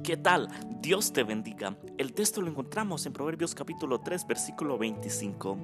¿Qué 0.00 0.16
tal? 0.16 0.48
Dios 0.80 1.12
te 1.12 1.22
bendiga. 1.22 1.76
El 1.98 2.14
texto 2.14 2.40
lo 2.40 2.48
encontramos 2.48 3.04
en 3.04 3.12
Proverbios 3.12 3.54
capítulo 3.54 4.00
3, 4.00 4.26
versículo 4.26 4.78
25. 4.78 5.58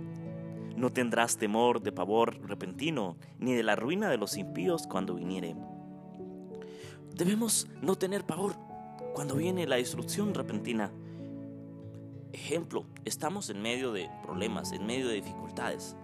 No 0.76 0.92
tendrás 0.92 1.38
temor 1.38 1.81
de 1.81 1.92
pavor 1.92 2.38
repentino, 2.46 3.17
ni 3.38 3.54
de 3.54 3.62
la 3.62 3.75
ruina 3.75 4.10
de 4.10 4.18
los 4.18 4.36
impíos 4.36 4.86
cuando 4.86 5.14
viniere. 5.14 5.56
Debemos 7.14 7.68
no 7.80 7.96
tener 7.96 8.27
pavor 8.27 8.54
cuando 9.14 9.34
viene 9.34 9.66
la 9.66 9.77
destrucción 9.77 10.35
repentina. 10.35 10.93
Ejemplo, 12.35 12.85
estamos 13.07 13.49
en 13.49 13.63
medio 13.63 13.93
de 13.93 14.11
problemas, 14.23 14.73
en 14.73 14.85
medio 14.85 15.09
de 15.09 15.15
dificultades. 15.15 15.97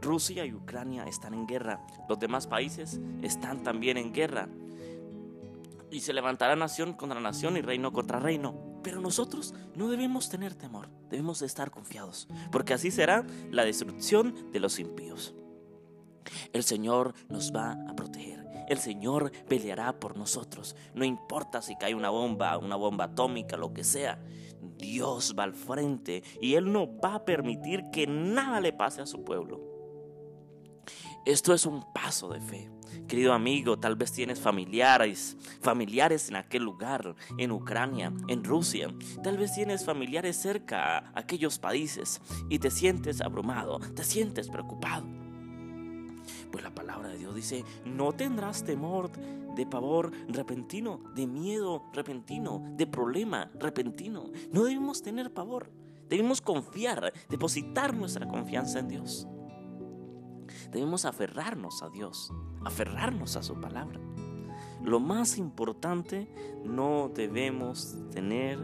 Rusia 0.00 0.46
y 0.46 0.54
Ucrania 0.54 1.02
están 1.02 1.34
en 1.34 1.48
guerra, 1.48 1.84
los 2.08 2.20
demás 2.20 2.46
países 2.46 3.00
están 3.20 3.64
también 3.64 3.96
en 3.96 4.12
guerra 4.12 4.48
y 5.90 6.00
se 6.00 6.12
levantará 6.12 6.56
nación 6.56 6.94
contra 6.94 7.20
nación 7.20 7.56
y 7.56 7.62
reino 7.62 7.92
contra 7.92 8.20
reino. 8.20 8.80
Pero 8.82 9.00
nosotros 9.00 9.54
no 9.74 9.88
debemos 9.88 10.28
tener 10.28 10.54
temor, 10.54 10.88
debemos 11.10 11.42
estar 11.42 11.70
confiados, 11.70 12.28
porque 12.52 12.74
así 12.74 12.90
será 12.90 13.26
la 13.50 13.64
destrucción 13.64 14.50
de 14.52 14.60
los 14.60 14.78
impíos. 14.78 15.34
El 16.52 16.62
Señor 16.62 17.14
nos 17.28 17.52
va 17.52 17.72
a 17.88 17.94
proteger. 17.94 18.44
El 18.68 18.78
Señor 18.78 19.30
peleará 19.48 19.98
por 20.00 20.16
nosotros. 20.16 20.74
No 20.94 21.04
importa 21.04 21.62
si 21.62 21.76
cae 21.76 21.94
una 21.94 22.10
bomba, 22.10 22.58
una 22.58 22.74
bomba 22.74 23.04
atómica, 23.04 23.56
lo 23.56 23.72
que 23.72 23.84
sea. 23.84 24.20
Dios 24.60 25.34
va 25.38 25.44
al 25.44 25.54
frente 25.54 26.22
y 26.40 26.54
Él 26.54 26.72
no 26.72 26.98
va 26.98 27.16
a 27.16 27.24
permitir 27.24 27.84
que 27.92 28.06
nada 28.06 28.60
le 28.60 28.72
pase 28.72 29.00
a 29.02 29.06
su 29.06 29.24
pueblo. 29.24 29.75
Esto 31.26 31.52
es 31.52 31.66
un 31.66 31.82
paso 31.92 32.28
de 32.28 32.40
fe. 32.40 32.70
Querido 33.08 33.32
amigo, 33.32 33.80
tal 33.80 33.96
vez 33.96 34.12
tienes 34.12 34.38
familiares, 34.38 35.36
familiares 35.60 36.28
en 36.28 36.36
aquel 36.36 36.62
lugar, 36.62 37.16
en 37.36 37.50
Ucrania, 37.50 38.12
en 38.28 38.44
Rusia. 38.44 38.94
Tal 39.24 39.36
vez 39.36 39.52
tienes 39.52 39.84
familiares 39.84 40.36
cerca 40.36 40.98
a 40.98 41.18
aquellos 41.18 41.58
países 41.58 42.20
y 42.48 42.60
te 42.60 42.70
sientes 42.70 43.20
abrumado, 43.20 43.80
te 43.80 44.04
sientes 44.04 44.48
preocupado. 44.48 45.04
Pues 46.52 46.62
la 46.62 46.72
palabra 46.72 47.08
de 47.08 47.18
Dios 47.18 47.34
dice, 47.34 47.64
no 47.84 48.12
tendrás 48.12 48.62
temor 48.62 49.10
de 49.56 49.66
pavor 49.66 50.12
repentino, 50.28 51.00
de 51.16 51.26
miedo 51.26 51.90
repentino, 51.92 52.62
de 52.76 52.86
problema 52.86 53.50
repentino. 53.58 54.30
No 54.52 54.62
debemos 54.62 55.02
tener 55.02 55.34
pavor, 55.34 55.72
debemos 56.08 56.40
confiar, 56.40 57.12
depositar 57.28 57.96
nuestra 57.96 58.28
confianza 58.28 58.78
en 58.78 58.86
Dios. 58.86 59.26
Debemos 60.70 61.04
aferrarnos 61.04 61.82
a 61.82 61.90
Dios, 61.90 62.32
aferrarnos 62.64 63.36
a 63.36 63.42
su 63.42 63.60
palabra. 63.60 64.00
Lo 64.82 65.00
más 65.00 65.38
importante, 65.38 66.28
no 66.64 67.10
debemos 67.14 67.96
tener 68.10 68.58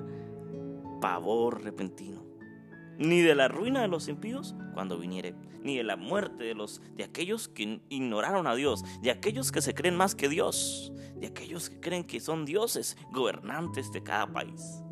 pavor 1.00 1.62
repentino, 1.62 2.24
ni 2.98 3.20
de 3.20 3.34
la 3.34 3.48
ruina 3.48 3.82
de 3.82 3.88
los 3.88 4.08
impíos 4.08 4.54
cuando 4.74 4.98
viniere, 4.98 5.34
ni 5.62 5.76
de 5.76 5.84
la 5.84 5.96
muerte 5.96 6.44
de 6.44 6.54
los 6.54 6.80
de 6.96 7.04
aquellos 7.04 7.48
que 7.48 7.80
ignoraron 7.88 8.46
a 8.46 8.54
Dios, 8.54 8.84
de 9.00 9.10
aquellos 9.10 9.50
que 9.52 9.62
se 9.62 9.74
creen 9.74 9.96
más 9.96 10.14
que 10.14 10.28
Dios, 10.28 10.92
de 11.16 11.26
aquellos 11.26 11.70
que 11.70 11.80
creen 11.80 12.04
que 12.04 12.20
son 12.20 12.44
dioses, 12.44 12.96
gobernantes 13.12 13.90
de 13.92 14.02
cada 14.02 14.32
país. 14.32 14.82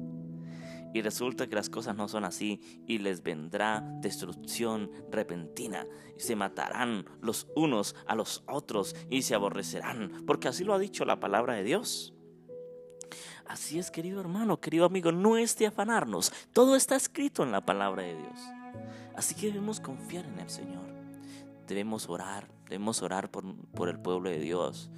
Y 0.92 1.02
resulta 1.02 1.46
que 1.46 1.55
las 1.55 1.70
cosas 1.70 1.94
no 1.96 2.08
son 2.08 2.24
así 2.24 2.60
y 2.86 2.98
les 2.98 3.22
vendrá 3.22 3.80
destrucción 4.00 4.91
repentina. 5.10 5.86
Se 6.16 6.36
matarán 6.36 7.05
los 7.20 7.47
unos 7.55 7.94
a 8.06 8.14
los 8.14 8.42
otros 8.48 8.97
y 9.08 9.22
se 9.22 9.34
aborrecerán, 9.34 10.24
porque 10.27 10.48
así 10.48 10.64
lo 10.64 10.74
ha 10.74 10.78
dicho 10.78 11.05
la 11.05 11.20
palabra 11.20 11.55
de 11.55 11.64
Dios. 11.64 12.14
Así 13.47 13.78
es, 13.80 13.91
querido 13.91 14.20
hermano, 14.20 14.60
querido 14.60 14.84
amigo, 14.84 15.10
no 15.10 15.36
es 15.36 15.56
de 15.58 15.66
afanarnos. 15.66 16.32
Todo 16.52 16.77
está 16.77 16.94
escrito 16.94 17.42
en 17.42 17.50
la 17.50 17.64
palabra 17.64 18.04
de 18.04 18.16
Dios. 18.16 18.38
Así 19.16 19.34
que 19.34 19.48
debemos 19.48 19.80
confiar 19.80 20.25
en 20.25 20.38
el 20.38 20.48
Señor. 20.48 20.86
Debemos 21.66 22.09
orar, 22.09 22.48
debemos 22.69 23.03
orar 23.03 23.31
por, 23.31 23.56
por 23.72 23.88
el 23.88 23.98
pueblo 23.98 24.31
de 24.31 24.38
Dios, 24.38 24.91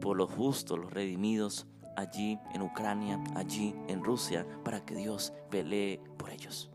por 0.00 0.16
los 0.16 0.30
justos, 0.30 0.78
los 0.78 0.92
redimidos, 0.92 1.66
allí 1.96 2.38
en 2.52 2.62
Ucrania, 2.62 3.18
allí 3.34 3.74
en 3.88 4.02
Rusia, 4.02 4.46
para 4.64 4.84
que 4.84 4.94
Dios 4.94 5.32
pelee 5.50 6.00
por 6.18 6.30
ellos. 6.30 6.70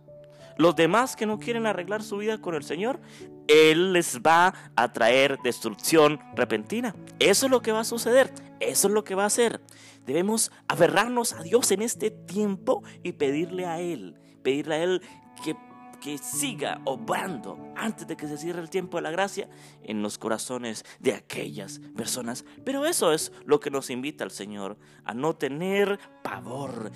Los 0.57 0.75
demás 0.75 1.15
que 1.15 1.25
no 1.25 1.39
quieren 1.39 1.65
arreglar 1.65 2.03
su 2.03 2.17
vida 2.17 2.39
con 2.39 2.53
el 2.53 2.63
Señor, 2.63 2.99
Él 3.47 3.93
les 3.93 4.19
va 4.19 4.53
a 4.75 4.91
traer 4.91 5.39
destrucción 5.41 6.19
repentina. 6.35 6.95
Eso 7.17 7.45
es 7.45 7.51
lo 7.51 7.61
que 7.61 7.71
va 7.71 7.79
a 7.79 7.85
suceder, 7.85 8.33
eso 8.59 8.89
es 8.89 8.93
lo 8.93 9.05
que 9.05 9.15
va 9.15 9.23
a 9.23 9.27
hacer. 9.27 9.61
Debemos 10.05 10.51
aferrarnos 10.67 11.31
a 11.33 11.43
Dios 11.43 11.71
en 11.71 11.81
este 11.81 12.11
tiempo 12.11 12.83
y 13.03 13.13
pedirle 13.13 13.67
a 13.67 13.79
Él, 13.79 14.19
pedirle 14.43 14.75
a 14.75 14.83
Él 14.83 15.01
que 15.45 15.55
que 15.99 16.17
siga 16.17 16.81
obrando 16.85 17.57
antes 17.75 18.07
de 18.07 18.15
que 18.15 18.27
se 18.27 18.37
cierre 18.37 18.61
el 18.61 18.69
tiempo 18.69 18.97
de 18.97 19.03
la 19.03 19.11
gracia 19.11 19.49
en 19.83 20.01
los 20.01 20.17
corazones 20.17 20.85
de 20.99 21.13
aquellas 21.13 21.79
personas. 21.95 22.45
Pero 22.63 22.85
eso 22.85 23.11
es 23.11 23.31
lo 23.45 23.59
que 23.59 23.71
nos 23.71 23.89
invita 23.89 24.23
el 24.23 24.31
Señor, 24.31 24.77
a 25.03 25.13
no 25.13 25.35
tener 25.35 25.99
pavor 26.23 26.91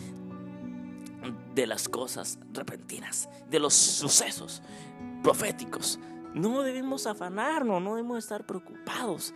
de 1.55 1.67
las 1.67 1.87
cosas 1.87 2.39
repentinas, 2.51 3.29
de 3.49 3.59
los 3.59 3.73
sucesos 3.73 4.61
proféticos. 5.21 5.99
No 6.33 6.63
debemos 6.63 7.05
afanarnos, 7.05 7.81
no 7.81 7.95
debemos 7.95 8.17
estar 8.17 8.45
preocupados. 8.45 9.33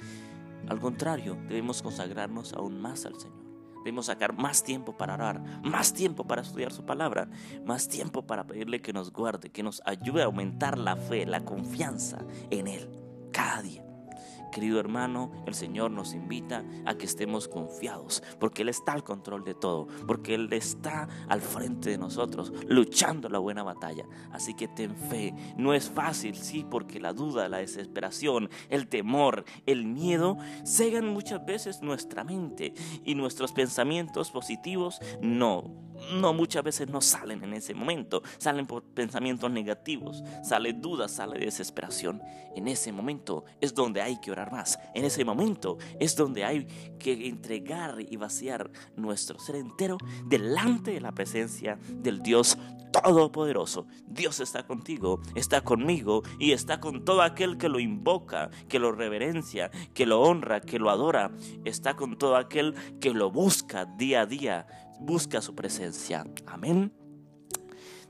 Al 0.68 0.80
contrario, 0.80 1.38
debemos 1.48 1.82
consagrarnos 1.82 2.54
aún 2.54 2.82
más 2.82 3.06
al 3.06 3.20
Señor. 3.20 3.47
Debemos 3.88 4.08
sacar 4.08 4.34
más 4.34 4.66
tiempo 4.66 4.98
para 4.98 5.14
orar, 5.14 5.42
más 5.64 5.94
tiempo 5.94 6.28
para 6.28 6.42
estudiar 6.42 6.74
su 6.74 6.84
palabra, 6.84 7.30
más 7.64 7.88
tiempo 7.88 8.22
para 8.28 8.46
pedirle 8.46 8.82
que 8.82 8.92
nos 8.92 9.14
guarde, 9.14 9.50
que 9.50 9.64
nos 9.64 9.82
ayude 9.86 10.24
a 10.24 10.26
aumentar 10.26 10.78
la 10.78 10.98
fe, 10.98 11.26
la 11.26 11.46
confianza 11.46 12.18
en 12.50 12.68
Él 12.68 12.90
cada 13.32 13.62
día. 13.62 13.87
Querido 14.58 14.80
hermano, 14.80 15.30
el 15.46 15.54
Señor 15.54 15.92
nos 15.92 16.16
invita 16.16 16.66
a 16.84 16.98
que 16.98 17.06
estemos 17.06 17.48
confiados, 17.48 18.24
porque 18.40 18.64
Él 18.64 18.70
está 18.70 18.94
al 18.94 19.04
control 19.04 19.44
de 19.44 19.54
todo, 19.54 19.88
porque 20.08 20.34
Él 20.34 20.52
está 20.52 21.08
al 21.30 21.42
frente 21.42 21.92
de 21.92 22.00
nosotros, 22.00 22.52
luchando 22.68 23.30
la 23.30 23.38
buena 23.38 23.62
batalla. 23.62 24.08
Así 24.32 24.56
que 24.56 24.68
ten 24.68 24.96
fe, 24.96 25.36
no 25.58 25.76
es 25.76 25.92
fácil, 25.92 26.36
sí, 26.36 26.66
porque 26.68 27.00
la 27.00 27.14
duda, 27.14 27.48
la 27.50 27.60
desesperación, 27.60 28.50
el 28.70 28.88
temor, 28.88 29.46
el 29.68 29.86
miedo, 29.86 30.40
cegan 30.66 31.08
muchas 31.08 31.46
veces 31.46 31.84
nuestra 31.84 32.24
mente 32.24 32.74
y 33.06 33.14
nuestros 33.14 33.52
pensamientos 33.52 34.32
positivos 34.32 35.00
no 35.22 35.88
no 36.14 36.34
muchas 36.34 36.64
veces 36.64 36.90
no 36.90 37.02
salen 37.02 37.44
en 37.44 37.54
ese 37.54 37.74
momento, 37.74 38.24
salen 38.38 38.66
por 38.66 38.84
pensamientos 38.84 39.52
negativos, 39.52 40.24
sale 40.44 40.74
duda, 40.74 41.08
sale 41.08 41.40
desesperación. 41.40 42.22
En 42.56 42.68
ese 42.68 42.92
momento 42.92 43.46
es 43.62 43.74
donde 43.74 44.02
hay 44.02 44.20
que 44.20 44.32
orar 44.32 44.52
más, 44.52 44.80
en 44.94 45.06
ese 45.06 45.24
momento 45.24 45.78
es 46.00 46.16
donde 46.16 46.44
hay 46.44 46.66
que 47.00 47.28
entregar 47.28 47.98
y 48.00 48.16
vaciar 48.18 48.72
nuestro 48.96 49.40
ser 49.40 49.58
entero 49.58 49.98
delante 50.26 50.92
de 50.92 51.02
la 51.02 51.12
presencia 51.12 51.78
del 51.90 52.22
Dios 52.22 52.58
Todopoderoso. 52.92 53.86
Dios 54.08 54.40
está 54.40 54.66
contigo, 54.66 55.22
está 55.36 55.62
conmigo 55.62 56.24
y 56.40 56.54
está 56.54 56.80
con 56.80 57.04
todo 57.06 57.22
aquel 57.22 57.58
que 57.58 57.70
lo 57.70 57.80
invoca, 57.80 58.50
que 58.70 58.80
lo 58.80 58.92
reverencia, 58.92 59.70
que 59.94 60.06
lo 60.06 60.22
honra, 60.22 60.62
que 60.62 60.80
lo 60.80 60.90
adora. 60.90 61.32
Está 61.66 61.96
con 61.96 62.18
todo 62.18 62.38
aquel 62.38 62.76
que 63.00 63.14
lo 63.14 63.30
busca 63.30 63.86
día 63.86 64.22
a 64.22 64.26
día 64.26 64.68
busca 65.00 65.42
su 65.42 65.56
presencia. 65.56 66.26
Amén. 66.46 66.92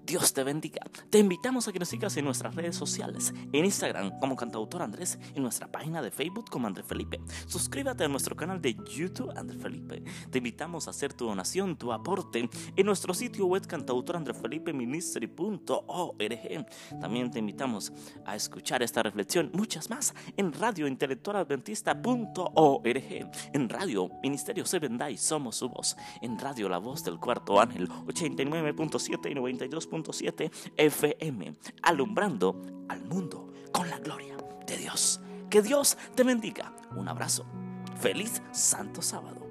Dios 0.07 0.33
te 0.33 0.43
bendiga. 0.45 0.81
Te 1.09 1.19
invitamos 1.19 1.67
a 1.67 1.73
que 1.73 1.79
nos 1.79 1.89
sigas 1.89 2.15
en 2.15 2.23
nuestras 2.23 2.55
redes 2.55 2.77
sociales, 2.77 3.33
en 3.51 3.65
Instagram 3.65 4.17
como 4.19 4.37
cantautor 4.37 4.81
Andrés, 4.81 5.19
en 5.35 5.43
nuestra 5.43 5.69
página 5.69 6.01
de 6.01 6.11
Facebook 6.11 6.49
como 6.49 6.65
Andrés 6.65 6.85
Felipe. 6.87 7.19
Suscríbete 7.45 8.05
a 8.05 8.07
nuestro 8.07 8.33
canal 8.33 8.61
de 8.61 8.73
YouTube 8.73 9.33
Andrés 9.35 9.61
Felipe. 9.61 10.05
Te 10.31 10.37
invitamos 10.37 10.87
a 10.87 10.91
hacer 10.91 11.13
tu 11.13 11.25
donación, 11.25 11.75
tu 11.75 11.91
aporte 11.91 12.49
en 12.75 12.85
nuestro 12.85 13.13
sitio 13.13 13.47
web 13.47 13.67
cantautorandresfelipeministry.org. 13.67 16.67
También 17.01 17.29
te 17.29 17.39
invitamos 17.39 17.91
a 18.25 18.37
escuchar 18.37 18.81
esta 18.83 19.03
reflexión, 19.03 19.51
muchas 19.53 19.89
más, 19.89 20.13
en 20.37 20.53
Radio 20.53 20.85
radiointelectualadventista.org, 20.85 23.31
en 23.53 23.69
Radio 23.69 24.09
Ministerio 24.23 24.65
Seven 24.65 24.97
Day 24.97 25.17
Somos 25.17 25.57
su 25.57 25.67
voz, 25.67 25.97
en 26.21 26.39
Radio 26.39 26.69
La 26.69 26.77
Voz 26.77 27.03
del 27.03 27.19
Cuarto 27.19 27.59
Ángel 27.59 27.89
89.7 27.89 29.31
y 29.31 29.35
92. 29.35 29.96
FM, 30.77 31.55
alumbrando 31.81 32.61
al 32.89 33.03
mundo 33.05 33.53
con 33.71 33.89
la 33.89 33.99
gloria 33.99 34.37
de 34.65 34.77
Dios. 34.77 35.19
Que 35.49 35.61
Dios 35.61 35.97
te 36.15 36.23
bendiga. 36.23 36.73
Un 36.95 37.07
abrazo. 37.07 37.45
Feliz 37.99 38.41
Santo 38.51 39.01
Sábado. 39.01 39.46